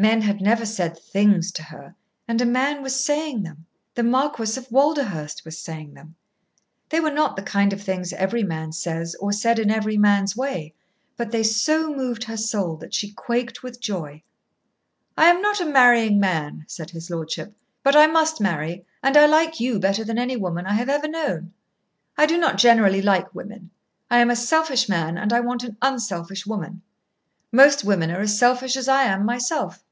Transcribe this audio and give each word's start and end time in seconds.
Men 0.00 0.20
had 0.22 0.40
never 0.40 0.64
said 0.64 0.96
"things" 0.96 1.50
to 1.50 1.62
her, 1.64 1.96
and 2.28 2.40
a 2.40 2.46
man 2.46 2.82
was 2.82 3.04
saying 3.04 3.42
them 3.42 3.66
the 3.96 4.04
Marquis 4.04 4.56
of 4.56 4.70
Walderhurst 4.70 5.44
was 5.44 5.58
saying 5.58 5.94
them. 5.94 6.14
They 6.90 7.00
were 7.00 7.10
not 7.10 7.34
the 7.34 7.42
kind 7.42 7.72
of 7.72 7.82
things 7.82 8.12
every 8.12 8.44
man 8.44 8.70
says 8.70 9.16
or 9.16 9.32
said 9.32 9.58
in 9.58 9.72
every 9.72 9.96
man's 9.96 10.36
way, 10.36 10.72
but 11.16 11.32
they 11.32 11.42
so 11.42 11.92
moved 11.92 12.22
her 12.22 12.36
soul 12.36 12.76
that 12.76 12.94
she 12.94 13.10
quaked 13.10 13.64
with 13.64 13.80
joy. 13.80 14.22
"I 15.16 15.24
am 15.30 15.42
not 15.42 15.60
a 15.60 15.66
marrying 15.66 16.20
man," 16.20 16.64
said 16.68 16.90
his 16.90 17.10
lordship, 17.10 17.52
"but 17.82 17.96
I 17.96 18.06
must 18.06 18.40
marry, 18.40 18.84
and 19.02 19.16
I 19.16 19.26
like 19.26 19.58
you 19.58 19.80
better 19.80 20.04
than 20.04 20.16
any 20.16 20.36
woman 20.36 20.64
I 20.64 20.74
have 20.74 20.88
ever 20.88 21.08
known. 21.08 21.52
I 22.16 22.24
do 22.26 22.38
not 22.38 22.56
generally 22.56 23.02
like 23.02 23.34
women. 23.34 23.70
I 24.12 24.18
am 24.20 24.30
a 24.30 24.36
selfish 24.36 24.88
man, 24.88 25.18
and 25.18 25.32
I 25.32 25.40
want 25.40 25.64
an 25.64 25.76
unselfish 25.82 26.46
woman. 26.46 26.82
Most 27.50 27.82
women 27.82 28.12
are 28.12 28.20
as 28.20 28.38
selfish 28.38 28.76
as 28.76 28.86
I 28.86 29.02
am 29.02 29.24
myself. 29.26 29.82